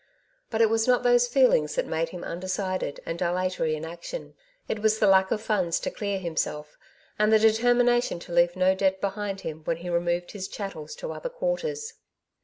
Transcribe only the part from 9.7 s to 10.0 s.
he